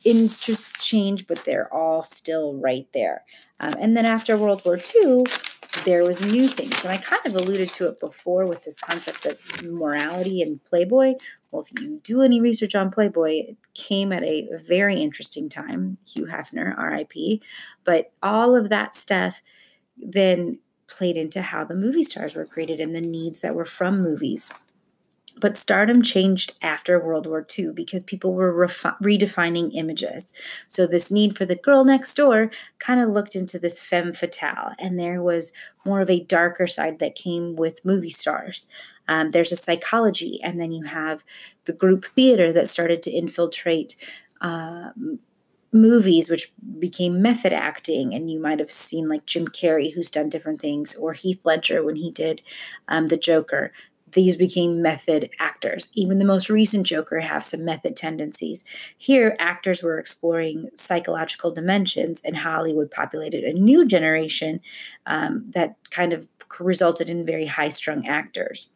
interests 0.02 0.84
changed, 0.84 1.26
but 1.26 1.44
they're 1.44 1.72
all 1.72 2.04
still 2.04 2.56
right 2.56 2.88
there. 2.94 3.24
Um, 3.60 3.74
and 3.78 3.94
then 3.94 4.06
after 4.06 4.36
World 4.38 4.62
War 4.64 4.78
II, 4.78 5.24
there 5.84 6.04
was 6.04 6.24
new 6.24 6.48
things. 6.48 6.84
And 6.84 6.92
I 6.92 6.96
kind 6.96 7.24
of 7.26 7.34
alluded 7.34 7.68
to 7.74 7.88
it 7.88 8.00
before 8.00 8.46
with 8.46 8.64
this 8.64 8.80
concept 8.80 9.26
of 9.26 9.64
morality 9.68 10.40
and 10.40 10.62
Playboy. 10.64 11.14
Well, 11.50 11.62
if 11.62 11.80
you 11.80 12.00
do 12.02 12.22
any 12.22 12.40
research 12.40 12.74
on 12.74 12.90
Playboy, 12.90 13.30
it 13.48 13.56
came 13.74 14.12
at 14.12 14.22
a 14.22 14.48
very 14.56 15.00
interesting 15.00 15.48
time. 15.48 15.98
Hugh 16.06 16.26
Hefner, 16.26 16.76
RIP. 16.76 17.42
But 17.84 18.12
all 18.22 18.56
of 18.56 18.68
that 18.70 18.94
stuff 18.94 19.42
then 19.96 20.58
played 20.86 21.16
into 21.16 21.42
how 21.42 21.64
the 21.64 21.74
movie 21.74 22.02
stars 22.02 22.34
were 22.34 22.46
created 22.46 22.80
and 22.80 22.94
the 22.94 23.00
needs 23.00 23.40
that 23.40 23.54
were 23.54 23.64
from 23.64 24.02
movies. 24.02 24.52
But 25.40 25.56
stardom 25.56 26.02
changed 26.02 26.54
after 26.62 26.98
World 26.98 27.26
War 27.26 27.44
II 27.58 27.72
because 27.72 28.02
people 28.02 28.34
were 28.34 28.52
refi- 28.52 28.98
redefining 29.00 29.70
images. 29.74 30.32
So, 30.68 30.86
this 30.86 31.10
need 31.10 31.36
for 31.36 31.44
the 31.44 31.56
girl 31.56 31.84
next 31.84 32.14
door 32.14 32.50
kind 32.78 33.00
of 33.00 33.10
looked 33.10 33.34
into 33.34 33.58
this 33.58 33.80
femme 33.80 34.12
fatale, 34.12 34.72
and 34.78 34.98
there 34.98 35.22
was 35.22 35.52
more 35.84 36.00
of 36.00 36.10
a 36.10 36.24
darker 36.24 36.66
side 36.66 36.98
that 37.00 37.14
came 37.14 37.56
with 37.56 37.84
movie 37.84 38.10
stars. 38.10 38.68
Um, 39.08 39.30
there's 39.30 39.52
a 39.52 39.56
psychology, 39.56 40.40
and 40.42 40.60
then 40.60 40.72
you 40.72 40.84
have 40.84 41.24
the 41.64 41.72
group 41.72 42.04
theater 42.04 42.52
that 42.52 42.70
started 42.70 43.02
to 43.02 43.10
infiltrate. 43.10 43.96
Uh, 44.40 44.90
movies 45.74 46.30
which 46.30 46.52
became 46.78 47.20
method 47.20 47.52
acting 47.52 48.14
and 48.14 48.30
you 48.30 48.38
might 48.38 48.60
have 48.60 48.70
seen 48.70 49.08
like 49.08 49.26
jim 49.26 49.48
carrey 49.48 49.92
who's 49.92 50.08
done 50.08 50.28
different 50.28 50.60
things 50.60 50.94
or 50.94 51.14
heath 51.14 51.44
ledger 51.44 51.82
when 51.82 51.96
he 51.96 52.12
did 52.12 52.40
um, 52.86 53.08
the 53.08 53.16
joker 53.16 53.72
these 54.14 54.36
became 54.36 54.80
method 54.80 55.30
actors. 55.38 55.90
Even 55.94 56.18
the 56.18 56.24
most 56.24 56.48
recent 56.48 56.86
Joker 56.86 57.20
have 57.20 57.44
some 57.44 57.64
method 57.64 57.96
tendencies. 57.96 58.64
Here, 58.96 59.36
actors 59.38 59.82
were 59.82 59.98
exploring 59.98 60.70
psychological 60.74 61.52
dimensions, 61.52 62.22
and 62.24 62.38
Hollywood 62.38 62.90
populated 62.90 63.44
a 63.44 63.52
new 63.52 63.86
generation 63.86 64.60
um, 65.06 65.46
that 65.54 65.76
kind 65.90 66.12
of 66.12 66.28
resulted 66.58 67.10
in 67.10 67.26
very 67.26 67.46
high 67.46 67.68
strung 67.68 68.06
actors. 68.06 68.70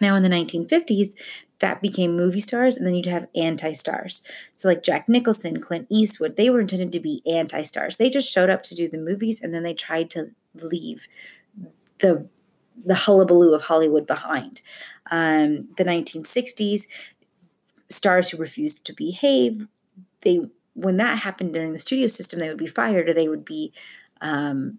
Now, 0.00 0.16
in 0.16 0.22
the 0.22 0.28
1950s, 0.28 1.14
that 1.58 1.80
became 1.80 2.16
movie 2.16 2.40
stars, 2.40 2.76
and 2.76 2.86
then 2.86 2.94
you'd 2.94 3.06
have 3.06 3.28
anti 3.36 3.72
stars. 3.72 4.22
So, 4.52 4.68
like 4.68 4.82
Jack 4.82 5.08
Nicholson, 5.08 5.60
Clint 5.60 5.86
Eastwood, 5.90 6.36
they 6.36 6.50
were 6.50 6.60
intended 6.60 6.92
to 6.92 7.00
be 7.00 7.22
anti 7.26 7.62
stars. 7.62 7.96
They 7.96 8.10
just 8.10 8.32
showed 8.32 8.50
up 8.50 8.62
to 8.64 8.74
do 8.74 8.88
the 8.88 8.98
movies 8.98 9.42
and 9.42 9.54
then 9.54 9.62
they 9.62 9.74
tried 9.74 10.10
to 10.10 10.32
leave 10.54 11.06
the 11.98 12.28
the 12.84 12.94
hullabaloo 12.94 13.54
of 13.54 13.62
Hollywood 13.62 14.06
behind. 14.06 14.60
Um, 15.10 15.68
the 15.76 15.84
1960s, 15.84 16.86
stars 17.88 18.30
who 18.30 18.38
refused 18.38 18.84
to 18.86 18.92
behave, 18.92 19.66
they 20.22 20.40
when 20.74 20.96
that 20.96 21.18
happened 21.18 21.52
during 21.52 21.72
the 21.72 21.78
studio 21.78 22.06
system, 22.06 22.38
they 22.38 22.48
would 22.48 22.56
be 22.56 22.66
fired 22.66 23.08
or 23.08 23.12
they 23.12 23.28
would 23.28 23.44
be, 23.44 23.72
um, 24.22 24.78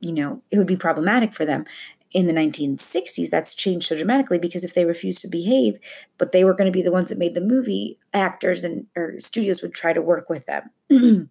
you 0.00 0.12
know, 0.12 0.42
it 0.50 0.58
would 0.58 0.66
be 0.66 0.76
problematic 0.76 1.32
for 1.32 1.46
them. 1.46 1.64
In 2.12 2.26
the 2.26 2.32
1960s, 2.32 3.30
that's 3.30 3.54
changed 3.54 3.86
so 3.86 3.96
dramatically 3.96 4.38
because 4.38 4.64
if 4.64 4.74
they 4.74 4.84
refused 4.84 5.22
to 5.22 5.28
behave, 5.28 5.78
but 6.18 6.32
they 6.32 6.42
were 6.42 6.54
going 6.54 6.66
to 6.66 6.76
be 6.76 6.82
the 6.82 6.90
ones 6.90 7.08
that 7.08 7.18
made 7.18 7.34
the 7.34 7.40
movie, 7.40 7.98
actors 8.12 8.64
and 8.64 8.86
or 8.96 9.20
studios 9.20 9.62
would 9.62 9.74
try 9.74 9.92
to 9.92 10.02
work 10.02 10.28
with 10.28 10.46
them. 10.46 10.70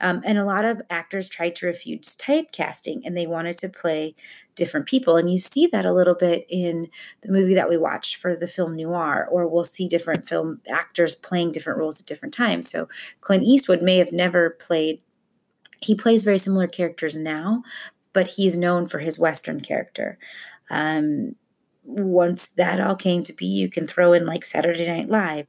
Um, 0.00 0.22
and 0.24 0.38
a 0.38 0.44
lot 0.44 0.64
of 0.64 0.80
actors 0.90 1.28
tried 1.28 1.56
to 1.56 1.66
refuse 1.66 2.16
typecasting 2.16 3.00
and 3.04 3.16
they 3.16 3.26
wanted 3.26 3.58
to 3.58 3.68
play 3.68 4.14
different 4.54 4.86
people. 4.86 5.16
And 5.16 5.30
you 5.30 5.38
see 5.38 5.66
that 5.68 5.86
a 5.86 5.92
little 5.92 6.14
bit 6.14 6.46
in 6.48 6.88
the 7.22 7.32
movie 7.32 7.54
that 7.54 7.68
we 7.68 7.76
watched 7.76 8.16
for 8.16 8.36
the 8.36 8.46
film 8.46 8.76
Noir, 8.76 9.28
or 9.30 9.48
we'll 9.48 9.64
see 9.64 9.88
different 9.88 10.28
film 10.28 10.60
actors 10.68 11.14
playing 11.14 11.52
different 11.52 11.78
roles 11.78 12.00
at 12.00 12.06
different 12.06 12.34
times. 12.34 12.70
So 12.70 12.88
Clint 13.20 13.44
Eastwood 13.44 13.82
may 13.82 13.98
have 13.98 14.12
never 14.12 14.50
played, 14.50 15.00
he 15.80 15.94
plays 15.94 16.22
very 16.22 16.38
similar 16.38 16.66
characters 16.66 17.16
now, 17.16 17.62
but 18.12 18.28
he's 18.28 18.56
known 18.56 18.86
for 18.86 18.98
his 18.98 19.18
Western 19.18 19.60
character. 19.60 20.18
Um, 20.70 21.36
once 21.84 22.46
that 22.46 22.80
all 22.80 22.96
came 22.96 23.22
to 23.22 23.32
be, 23.32 23.46
you 23.46 23.68
can 23.68 23.86
throw 23.86 24.12
in 24.12 24.26
like 24.26 24.44
Saturday 24.44 24.86
Night 24.86 25.08
Live 25.08 25.46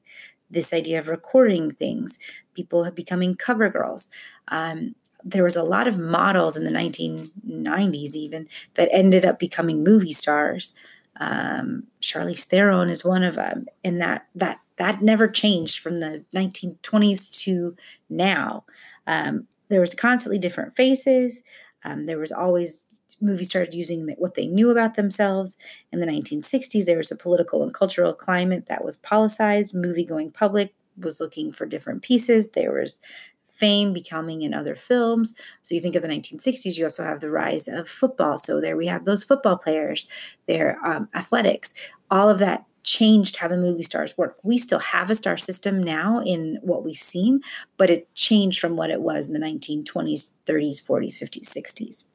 this 0.49 0.73
idea 0.73 0.99
of 0.99 1.09
recording 1.09 1.71
things, 1.71 2.17
people 2.55 2.89
becoming 2.91 3.35
cover 3.35 3.69
girls. 3.69 4.09
Um, 4.47 4.95
there 5.23 5.43
was 5.43 5.55
a 5.55 5.63
lot 5.63 5.87
of 5.87 5.97
models 5.97 6.55
in 6.55 6.63
the 6.63 6.71
1990s 6.71 8.15
even 8.15 8.47
that 8.75 8.89
ended 8.91 9.25
up 9.25 9.37
becoming 9.37 9.83
movie 9.83 10.13
stars. 10.13 10.73
Um, 11.19 11.83
Charlize 12.01 12.45
Theron 12.45 12.89
is 12.89 13.03
one 13.03 13.23
of 13.23 13.35
them, 13.35 13.65
and 13.83 14.01
that 14.01 14.27
that 14.33 14.59
that 14.77 15.01
never 15.01 15.27
changed 15.27 15.79
from 15.79 15.97
the 15.97 16.23
1920s 16.33 17.37
to 17.41 17.75
now. 18.09 18.63
Um, 19.05 19.47
there 19.67 19.81
was 19.81 19.93
constantly 19.93 20.39
different 20.39 20.75
faces. 20.75 21.43
Um, 21.83 22.05
there 22.05 22.17
was 22.17 22.31
always 22.31 22.85
movie 23.21 23.43
stars 23.43 23.75
using 23.75 24.07
what 24.17 24.35
they 24.35 24.47
knew 24.47 24.69
about 24.69 24.95
themselves. 24.95 25.57
In 25.91 25.99
the 25.99 26.05
1960s, 26.05 26.85
there 26.85 26.97
was 26.97 27.11
a 27.11 27.15
political 27.15 27.63
and 27.63 27.73
cultural 27.73 28.13
climate 28.13 28.67
that 28.67 28.83
was 28.83 28.97
politicized. 28.97 29.73
Movie 29.73 30.05
going 30.05 30.31
public 30.31 30.73
was 30.97 31.19
looking 31.19 31.51
for 31.51 31.65
different 31.65 32.01
pieces. 32.01 32.51
There 32.51 32.73
was 32.73 32.99
fame 33.47 33.91
becoming 33.91 34.41
in 34.41 34.53
other 34.53 34.75
films. 34.75 35.35
So 35.61 35.75
you 35.75 35.81
think 35.81 35.95
of 35.95 36.01
the 36.01 36.07
1960s, 36.07 36.77
you 36.77 36.85
also 36.85 37.03
have 37.03 37.19
the 37.19 37.29
rise 37.29 37.67
of 37.67 37.89
football. 37.89 38.37
So 38.37 38.61
there 38.61 38.77
we 38.77 38.87
have 38.87 39.03
those 39.03 39.23
football 39.23 39.57
players, 39.57 40.07
their 40.47 40.79
um, 40.85 41.09
athletics. 41.13 41.73
All 42.09 42.29
of 42.29 42.39
that 42.39 42.63
changed 42.89 43.37
how 43.37 43.47
the 43.47 43.57
movie 43.57 43.83
stars 43.83 44.17
work. 44.17 44.37
We 44.43 44.57
still 44.57 44.79
have 44.79 45.09
a 45.09 45.15
star 45.15 45.37
system 45.37 45.83
now 45.83 46.21
in 46.21 46.57
what 46.61 46.83
we 46.83 46.95
seem, 46.95 47.41
but 47.77 47.89
it 47.89 48.13
changed 48.15 48.59
from 48.59 48.75
what 48.75 48.89
it 48.89 49.01
was 49.01 49.27
in 49.27 49.33
the 49.33 49.39
1920s, 49.39 50.31
30s, 50.45 50.81
40s, 50.81 51.21
50s, 51.21 51.45
60s. 51.45 52.05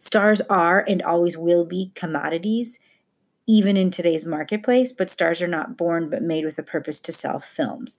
Stars 0.00 0.40
are 0.42 0.80
and 0.80 1.00
always 1.02 1.38
will 1.38 1.64
be 1.64 1.92
commodities, 1.94 2.80
even 3.46 3.76
in 3.76 3.90
today's 3.90 4.24
marketplace, 4.24 4.90
but 4.90 5.10
stars 5.10 5.40
are 5.40 5.48
not 5.48 5.76
born 5.76 6.10
but 6.10 6.22
made 6.22 6.44
with 6.44 6.58
a 6.58 6.64
purpose 6.64 6.98
to 6.98 7.12
sell 7.12 7.38
films. 7.38 7.98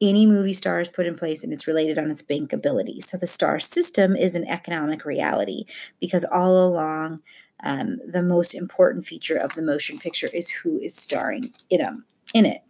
Any 0.00 0.26
movie 0.26 0.54
star 0.54 0.80
is 0.80 0.88
put 0.88 1.06
in 1.06 1.14
place 1.14 1.44
and 1.44 1.52
it's 1.52 1.66
related 1.66 1.98
on 1.98 2.10
its 2.10 2.22
bankability. 2.22 3.02
So 3.02 3.16
the 3.16 3.26
star 3.26 3.60
system 3.60 4.16
is 4.16 4.34
an 4.34 4.48
economic 4.48 5.04
reality 5.04 5.64
because 6.00 6.24
all 6.24 6.64
along, 6.64 7.20
um, 7.62 7.98
the 8.06 8.22
most 8.22 8.54
important 8.54 9.04
feature 9.04 9.36
of 9.36 9.54
the 9.54 9.62
motion 9.62 9.98
picture 9.98 10.28
is 10.32 10.48
who 10.48 10.78
is 10.78 10.94
starring 10.94 11.52
in, 11.68 11.84
um, 11.84 12.04
in 12.32 12.46
it. 12.46 12.62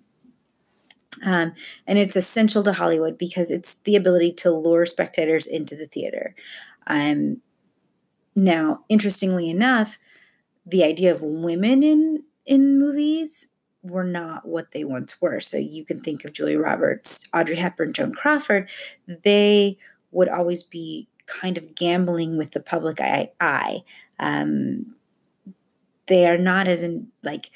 Um, 1.24 1.52
and 1.86 1.98
it's 1.98 2.16
essential 2.16 2.62
to 2.64 2.72
Hollywood 2.72 3.18
because 3.18 3.50
it's 3.50 3.76
the 3.78 3.96
ability 3.96 4.32
to 4.34 4.50
lure 4.50 4.86
spectators 4.86 5.46
into 5.46 5.76
the 5.76 5.86
theater. 5.86 6.34
Um, 6.86 7.42
now, 8.34 8.84
interestingly 8.88 9.50
enough, 9.50 9.98
the 10.64 10.84
idea 10.84 11.12
of 11.14 11.22
women 11.22 11.82
in 11.82 12.24
in 12.46 12.78
movies 12.78 13.48
were 13.82 14.04
not 14.04 14.46
what 14.46 14.72
they 14.72 14.84
once 14.84 15.20
were. 15.20 15.40
So 15.40 15.56
you 15.56 15.84
can 15.84 16.00
think 16.00 16.24
of 16.24 16.32
Julia 16.32 16.58
Roberts, 16.58 17.26
Audrey 17.32 17.56
Hepburn, 17.56 17.92
Joan 17.92 18.12
Crawford. 18.12 18.68
They 19.06 19.78
would 20.10 20.28
always 20.28 20.62
be 20.62 21.08
kind 21.26 21.56
of 21.56 21.74
gambling 21.74 22.36
with 22.36 22.50
the 22.50 22.60
public 22.60 23.00
eye. 23.00 23.82
Um, 24.18 24.96
they 26.06 26.28
are 26.28 26.38
not 26.38 26.66
as 26.66 26.82
in 26.82 27.08
like 27.22 27.50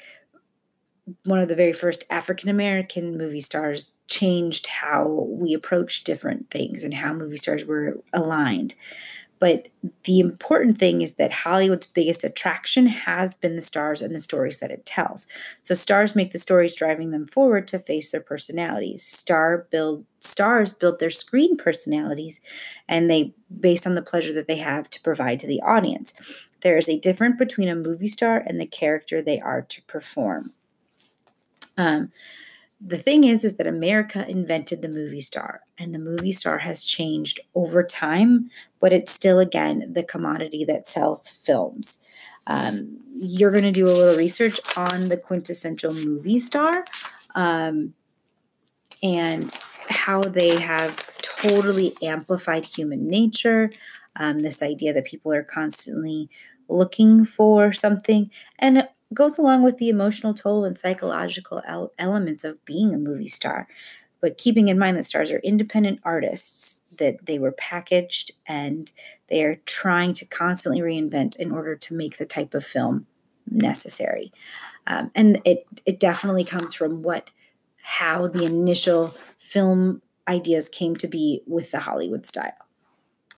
one 1.23 1.39
of 1.39 1.49
the 1.49 1.55
very 1.55 1.73
first 1.73 2.03
African 2.09 2.49
American 2.49 3.17
movie 3.17 3.41
stars 3.41 3.93
changed 4.07 4.67
how 4.67 5.27
we 5.29 5.53
approach 5.53 6.03
different 6.03 6.49
things 6.49 6.83
and 6.83 6.95
how 6.95 7.13
movie 7.13 7.37
stars 7.37 7.65
were 7.65 7.99
aligned. 8.13 8.75
But 9.39 9.67
the 10.05 10.19
important 10.19 10.77
thing 10.77 11.01
is 11.01 11.15
that 11.15 11.31
Hollywood's 11.31 11.87
biggest 11.87 12.23
attraction 12.23 12.87
has 12.87 13.35
been 13.35 13.55
the 13.55 13.61
stars 13.61 14.01
and 14.01 14.15
the 14.15 14.19
stories 14.19 14.59
that 14.59 14.71
it 14.71 14.85
tells. 14.85 15.27
So 15.61 15.73
stars 15.73 16.15
make 16.15 16.31
the 16.31 16.37
stories 16.37 16.75
driving 16.75 17.11
them 17.11 17.27
forward 17.27 17.67
to 17.69 17.79
face 17.79 18.11
their 18.11 18.21
personalities. 18.21 19.03
Star 19.05 19.67
build 19.69 20.05
stars 20.19 20.73
build 20.73 20.99
their 20.99 21.09
screen 21.09 21.55
personalities 21.55 22.41
and 22.87 23.09
they 23.09 23.33
based 23.59 23.85
on 23.85 23.93
the 23.93 24.01
pleasure 24.01 24.33
that 24.33 24.47
they 24.47 24.57
have 24.57 24.89
to 24.89 25.01
provide 25.01 25.39
to 25.39 25.47
the 25.47 25.61
audience. 25.61 26.13
There 26.61 26.77
is 26.77 26.89
a 26.89 26.99
difference 26.99 27.37
between 27.37 27.67
a 27.67 27.75
movie 27.75 28.07
star 28.07 28.37
and 28.37 28.59
the 28.59 28.65
character 28.65 29.21
they 29.21 29.39
are 29.39 29.61
to 29.61 29.81
perform. 29.83 30.53
Um, 31.77 32.11
the 32.81 32.97
thing 32.97 33.23
is 33.23 33.45
is 33.45 33.55
that 33.55 33.67
america 33.67 34.27
invented 34.27 34.81
the 34.81 34.89
movie 34.89 35.21
star 35.21 35.61
and 35.77 35.93
the 35.93 35.99
movie 35.99 36.31
star 36.31 36.59
has 36.59 36.83
changed 36.83 37.39
over 37.53 37.83
time 37.83 38.49
but 38.79 38.93
it's 38.93 39.11
still 39.11 39.39
again 39.39 39.91
the 39.93 40.03
commodity 40.03 40.63
that 40.65 40.87
sells 40.87 41.29
films 41.29 41.99
um, 42.47 42.99
you're 43.17 43.51
going 43.51 43.63
to 43.63 43.71
do 43.71 43.87
a 43.87 43.91
little 43.91 44.17
research 44.17 44.59
on 44.77 45.07
the 45.07 45.17
quintessential 45.17 45.93
movie 45.93 46.39
star 46.39 46.85
um, 47.33 47.93
and 49.01 49.57
how 49.89 50.21
they 50.21 50.59
have 50.59 50.95
totally 51.21 51.93
amplified 52.01 52.65
human 52.65 53.09
nature 53.09 53.71
um, 54.17 54.39
this 54.39 54.63
idea 54.63 54.93
that 54.93 55.05
people 55.05 55.33
are 55.33 55.43
constantly 55.43 56.29
looking 56.67 57.23
for 57.23 57.73
something 57.73 58.31
and 58.57 58.77
it 58.77 58.91
goes 59.13 59.37
along 59.37 59.63
with 59.63 59.77
the 59.77 59.89
emotional 59.89 60.33
toll 60.33 60.65
and 60.65 60.77
psychological 60.77 61.61
el- 61.67 61.91
elements 61.97 62.43
of 62.43 62.63
being 62.65 62.93
a 62.93 62.97
movie 62.97 63.27
star. 63.27 63.67
But 64.21 64.37
keeping 64.37 64.67
in 64.67 64.79
mind 64.79 64.97
that 64.97 65.05
stars 65.05 65.31
are 65.31 65.39
independent 65.39 65.99
artists, 66.03 66.81
that 66.97 67.25
they 67.25 67.37
were 67.37 67.51
packaged 67.51 68.31
and 68.47 68.91
they 69.27 69.43
are 69.43 69.55
trying 69.65 70.13
to 70.13 70.25
constantly 70.25 70.81
reinvent 70.81 71.35
in 71.35 71.51
order 71.51 71.75
to 71.75 71.95
make 71.95 72.17
the 72.17 72.25
type 72.25 72.53
of 72.53 72.65
film 72.65 73.07
necessary. 73.49 74.31
Um, 74.87 75.11
and 75.15 75.41
it, 75.45 75.65
it 75.85 75.99
definitely 75.99 76.43
comes 76.43 76.73
from 76.73 77.01
what 77.01 77.31
how 77.81 78.27
the 78.27 78.45
initial 78.45 79.09
film 79.37 80.01
ideas 80.27 80.69
came 80.69 80.95
to 80.95 81.07
be 81.07 81.41
with 81.45 81.71
the 81.71 81.79
Hollywood 81.79 82.25
style. 82.25 82.64